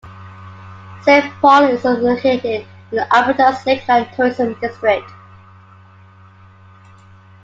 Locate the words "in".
2.91-2.99